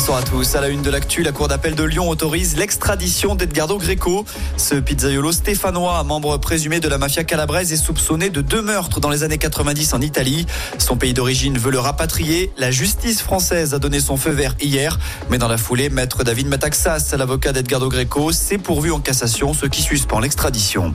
Bonsoir 0.00 0.16
à 0.16 0.22
tous. 0.22 0.54
À 0.54 0.62
la 0.62 0.68
une 0.70 0.80
de 0.80 0.88
l'actu, 0.88 1.22
la 1.22 1.30
Cour 1.30 1.48
d'appel 1.48 1.74
de 1.74 1.84
Lyon 1.84 2.08
autorise 2.08 2.56
l'extradition 2.56 3.34
d'Edgardo 3.34 3.76
Greco. 3.76 4.24
Ce 4.56 4.74
pizzaiolo 4.74 5.30
stéphanois, 5.30 6.02
membre 6.04 6.38
présumé 6.38 6.80
de 6.80 6.88
la 6.88 6.96
mafia 6.96 7.22
calabraise, 7.22 7.70
est 7.70 7.76
soupçonné 7.76 8.30
de 8.30 8.40
deux 8.40 8.62
meurtres 8.62 9.00
dans 9.00 9.10
les 9.10 9.24
années 9.24 9.36
90 9.36 9.92
en 9.92 10.00
Italie. 10.00 10.46
Son 10.78 10.96
pays 10.96 11.12
d'origine 11.12 11.58
veut 11.58 11.70
le 11.70 11.78
rapatrier. 11.78 12.50
La 12.56 12.70
justice 12.70 13.20
française 13.20 13.74
a 13.74 13.78
donné 13.78 14.00
son 14.00 14.16
feu 14.16 14.30
vert 14.30 14.56
hier. 14.58 14.98
Mais 15.28 15.36
dans 15.36 15.48
la 15.48 15.58
foulée, 15.58 15.90
maître 15.90 16.24
David 16.24 16.46
Mataxas, 16.46 17.14
l'avocat 17.18 17.52
d'Edgardo 17.52 17.90
Greco, 17.90 18.32
s'est 18.32 18.56
pourvu 18.56 18.92
en 18.92 19.00
cassation, 19.00 19.52
ce 19.52 19.66
qui 19.66 19.82
suspend 19.82 20.20
l'extradition. 20.20 20.94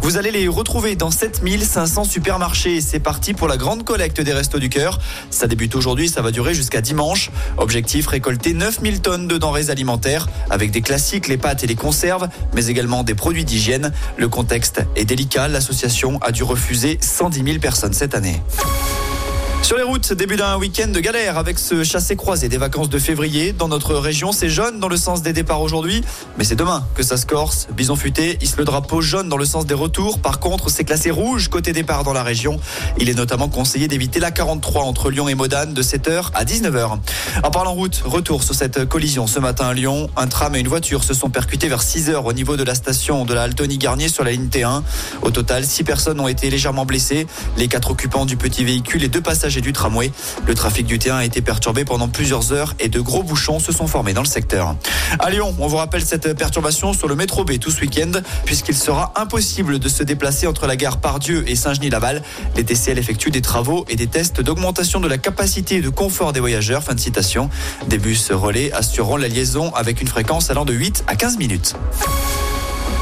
Vous 0.00 0.16
allez 0.16 0.30
les 0.30 0.48
retrouver 0.48 0.96
dans 0.96 1.10
7500 1.10 2.04
supermarchés. 2.04 2.80
C'est 2.80 3.00
parti 3.00 3.34
pour 3.34 3.48
la 3.48 3.58
grande 3.58 3.84
collecte 3.84 4.22
des 4.22 4.32
Restos 4.32 4.60
du 4.60 4.70
Cœur. 4.70 4.98
Ça 5.28 5.46
débute 5.46 5.74
aujourd'hui, 5.74 6.08
ça 6.08 6.22
va 6.22 6.30
durer 6.30 6.54
jusqu'à 6.54 6.80
dimanche. 6.80 7.30
Objectif, 7.58 8.06
récolter 8.06 8.45
9000 8.52 9.00
tonnes 9.00 9.28
de 9.28 9.38
denrées 9.38 9.70
alimentaires 9.70 10.28
avec 10.50 10.70
des 10.70 10.82
classiques, 10.82 11.28
les 11.28 11.36
pâtes 11.36 11.64
et 11.64 11.66
les 11.66 11.74
conserves, 11.74 12.28
mais 12.54 12.66
également 12.66 13.02
des 13.02 13.14
produits 13.14 13.44
d'hygiène. 13.44 13.92
Le 14.16 14.28
contexte 14.28 14.82
est 14.96 15.04
délicat. 15.04 15.48
L'association 15.48 16.18
a 16.22 16.32
dû 16.32 16.42
refuser 16.42 16.98
110 17.00 17.44
000 17.44 17.58
personnes 17.58 17.92
cette 17.92 18.14
année. 18.14 18.42
Sur 19.66 19.76
les 19.76 19.82
routes, 19.82 20.12
début 20.12 20.36
d'un 20.36 20.56
week-end 20.58 20.86
de 20.86 21.00
galère 21.00 21.38
avec 21.38 21.58
ce 21.58 21.82
chassé-croisé 21.82 22.48
des 22.48 22.56
vacances 22.56 22.88
de 22.88 23.00
février. 23.00 23.52
Dans 23.52 23.66
notre 23.66 23.96
région, 23.96 24.30
c'est 24.30 24.48
jaune 24.48 24.78
dans 24.78 24.86
le 24.86 24.96
sens 24.96 25.22
des 25.22 25.32
départs 25.32 25.60
aujourd'hui, 25.60 26.04
mais 26.38 26.44
c'est 26.44 26.54
demain 26.54 26.86
que 26.94 27.02
ça 27.02 27.16
se 27.16 27.26
corse. 27.26 27.66
Bison 27.72 27.96
futé 27.96 28.38
hisse 28.40 28.56
le 28.58 28.64
drapeau 28.64 29.00
jaune 29.00 29.28
dans 29.28 29.36
le 29.36 29.44
sens 29.44 29.66
des 29.66 29.74
retours. 29.74 30.20
Par 30.20 30.38
contre, 30.38 30.70
c'est 30.70 30.84
classé 30.84 31.10
rouge 31.10 31.48
côté 31.48 31.72
départ 31.72 32.04
dans 32.04 32.12
la 32.12 32.22
région. 32.22 32.60
Il 33.00 33.08
est 33.08 33.14
notamment 33.14 33.48
conseillé 33.48 33.88
d'éviter 33.88 34.20
la 34.20 34.30
43 34.30 34.84
entre 34.84 35.10
Lyon 35.10 35.26
et 35.26 35.34
Modane 35.34 35.74
de 35.74 35.82
7h 35.82 36.26
à 36.32 36.44
19h. 36.44 37.00
En 37.42 37.50
parlant 37.50 37.74
route, 37.74 38.00
retour 38.04 38.44
sur 38.44 38.54
cette 38.54 38.84
collision 38.84 39.26
ce 39.26 39.40
matin 39.40 39.66
à 39.66 39.74
Lyon. 39.74 40.08
Un 40.16 40.28
tram 40.28 40.54
et 40.54 40.60
une 40.60 40.68
voiture 40.68 41.02
se 41.02 41.12
sont 41.12 41.28
percutés 41.28 41.66
vers 41.66 41.82
6h 41.82 42.14
au 42.24 42.32
niveau 42.32 42.56
de 42.56 42.62
la 42.62 42.76
station 42.76 43.24
de 43.24 43.34
la 43.34 43.42
Altony 43.42 43.78
Garnier 43.78 44.08
sur 44.08 44.22
la 44.22 44.30
ligne 44.30 44.46
T1. 44.46 44.82
Au 45.22 45.32
total, 45.32 45.64
6 45.64 45.82
personnes 45.82 46.20
ont 46.20 46.28
été 46.28 46.50
légèrement 46.50 46.86
blessées. 46.86 47.26
Les 47.56 47.66
quatre 47.66 47.90
occupants 47.90 48.26
du 48.26 48.36
petit 48.36 48.62
véhicule 48.62 49.02
et 49.02 49.08
deux 49.08 49.20
passagers 49.20 49.55
du 49.60 49.72
tramway. 49.72 50.10
Le 50.46 50.54
trafic 50.54 50.86
du 50.86 50.98
terrain 50.98 51.18
a 51.18 51.24
été 51.24 51.40
perturbé 51.40 51.84
pendant 51.84 52.08
plusieurs 52.08 52.52
heures 52.52 52.74
et 52.80 52.88
de 52.88 53.00
gros 53.00 53.22
bouchons 53.22 53.58
se 53.58 53.72
sont 53.72 53.86
formés 53.86 54.14
dans 54.14 54.22
le 54.22 54.28
secteur. 54.28 54.76
À 55.18 55.30
Lyon, 55.30 55.54
on 55.58 55.66
vous 55.66 55.76
rappelle 55.76 56.04
cette 56.04 56.36
perturbation 56.36 56.92
sur 56.92 57.08
le 57.08 57.14
métro 57.14 57.44
B 57.44 57.58
tout 57.58 57.70
ce 57.70 57.80
week-end, 57.80 58.12
puisqu'il 58.44 58.76
sera 58.76 59.12
impossible 59.16 59.78
de 59.78 59.88
se 59.88 60.02
déplacer 60.02 60.46
entre 60.46 60.66
la 60.66 60.76
gare 60.76 60.98
Pardieu 60.98 61.48
et 61.48 61.56
Saint-Genis-Laval. 61.56 62.22
Les 62.56 62.64
TCL 62.64 62.98
effectuent 62.98 63.30
des 63.30 63.42
travaux 63.42 63.84
et 63.88 63.96
des 63.96 64.06
tests 64.06 64.40
d'augmentation 64.40 65.00
de 65.00 65.08
la 65.08 65.18
capacité 65.18 65.76
et 65.76 65.80
de 65.80 65.88
confort 65.88 66.32
des 66.32 66.40
voyageurs. 66.40 66.82
Fin 66.82 66.94
de 66.94 67.00
citation. 67.00 67.50
Des 67.88 67.98
bus 67.98 68.30
relais 68.30 68.72
assureront 68.72 69.16
la 69.16 69.28
liaison 69.28 69.72
avec 69.74 70.00
une 70.00 70.08
fréquence 70.08 70.50
allant 70.50 70.64
de 70.64 70.72
8 70.72 71.04
à 71.06 71.16
15 71.16 71.38
minutes. 71.38 71.74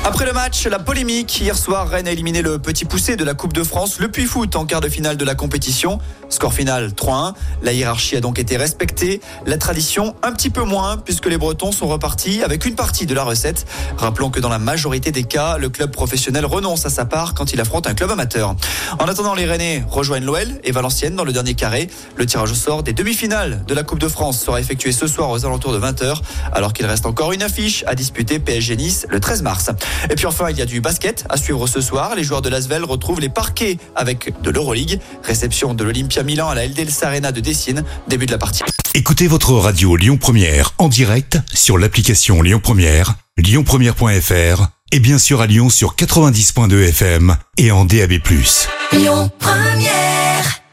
Après 0.06 0.26
le 0.26 0.34
match, 0.34 0.66
la 0.66 0.78
polémique. 0.78 1.40
Hier 1.40 1.56
soir, 1.56 1.88
Rennes 1.88 2.06
a 2.06 2.12
éliminé 2.12 2.42
le 2.42 2.58
petit 2.58 2.84
poussé 2.84 3.16
de 3.16 3.24
la 3.24 3.32
Coupe 3.32 3.54
de 3.54 3.62
France, 3.62 3.98
le 3.98 4.08
Puy 4.08 4.26
Foot, 4.26 4.54
en 4.54 4.66
quart 4.66 4.82
de 4.82 4.88
finale 4.90 5.16
de 5.16 5.24
la 5.24 5.34
compétition. 5.34 5.98
Score 6.28 6.52
final 6.52 6.90
3-1. 6.90 7.32
La 7.62 7.72
hiérarchie 7.72 8.14
a 8.14 8.20
donc 8.20 8.38
été 8.38 8.58
respectée. 8.58 9.22
La 9.46 9.56
tradition, 9.56 10.14
un 10.22 10.32
petit 10.32 10.50
peu 10.50 10.62
moins, 10.62 10.98
puisque 10.98 11.24
les 11.24 11.38
Bretons 11.38 11.72
sont 11.72 11.86
repartis 11.86 12.42
avec 12.42 12.66
une 12.66 12.74
partie 12.74 13.06
de 13.06 13.14
la 13.14 13.24
recette. 13.24 13.64
Rappelons 13.96 14.28
que 14.28 14.40
dans 14.40 14.50
la 14.50 14.58
majorité 14.58 15.10
des 15.10 15.24
cas, 15.24 15.56
le 15.56 15.70
club 15.70 15.90
professionnel 15.90 16.44
renonce 16.44 16.84
à 16.84 16.90
sa 16.90 17.06
part 17.06 17.32
quand 17.32 17.54
il 17.54 17.60
affronte 17.62 17.86
un 17.86 17.94
club 17.94 18.10
amateur. 18.10 18.54
En 18.98 19.06
attendant, 19.06 19.34
les 19.34 19.46
Rennais 19.46 19.86
rejoignent 19.88 20.26
l'OL 20.26 20.60
et 20.64 20.72
Valenciennes 20.72 21.16
dans 21.16 21.24
le 21.24 21.32
dernier 21.32 21.54
carré. 21.54 21.88
Le 22.16 22.26
tirage 22.26 22.52
au 22.52 22.54
sort 22.54 22.82
des 22.82 22.92
demi-finales 22.92 23.64
de 23.66 23.74
la 23.74 23.82
Coupe 23.82 24.00
de 24.00 24.08
France 24.08 24.38
sera 24.38 24.60
effectué 24.60 24.92
ce 24.92 25.06
soir 25.06 25.30
aux 25.30 25.46
alentours 25.46 25.72
de 25.72 25.78
20h, 25.78 26.18
alors 26.52 26.74
qu'il 26.74 26.84
reste 26.84 27.06
encore 27.06 27.32
une 27.32 27.42
affiche 27.42 27.84
à 27.86 27.94
disputer 27.94 28.38
PSG 28.38 28.76
Nice 28.76 29.06
le 29.08 29.18
13 29.18 29.40
mars. 29.40 29.70
Et 30.10 30.14
puis 30.14 30.26
enfin, 30.26 30.50
il 30.50 30.58
y 30.58 30.62
a 30.62 30.66
du 30.66 30.80
basket 30.80 31.24
à 31.28 31.36
suivre 31.36 31.66
ce 31.66 31.80
soir. 31.80 32.14
Les 32.14 32.24
joueurs 32.24 32.42
de 32.42 32.48
l'Asvel 32.48 32.84
retrouvent 32.84 33.20
les 33.20 33.28
parquets 33.28 33.78
avec 33.94 34.32
de 34.42 34.50
l'Euroleague. 34.50 35.00
Réception 35.22 35.74
de 35.74 35.84
l'Olympia 35.84 36.22
Milan 36.22 36.48
à 36.48 36.54
la 36.54 36.66
LDL 36.66 36.88
Arena 37.02 37.32
de 37.32 37.40
Dessine. 37.40 37.84
Début 38.08 38.26
de 38.26 38.32
la 38.32 38.38
partie. 38.38 38.62
Écoutez 38.94 39.26
votre 39.26 39.52
radio 39.52 39.96
Lyon 39.96 40.16
Première 40.16 40.72
en 40.78 40.88
direct 40.88 41.38
sur 41.52 41.78
l'application 41.78 42.42
Lyon 42.42 42.60
Première, 42.62 43.14
lyonpremière.fr 43.36 44.68
et 44.92 45.00
bien 45.00 45.18
sûr 45.18 45.40
à 45.40 45.46
Lyon 45.46 45.68
sur 45.68 45.96
90.2 45.96 46.88
FM 46.88 47.36
et 47.58 47.72
en 47.72 47.84
DAB+. 47.84 48.20
Lyon 48.92 49.30
Première 49.38 50.63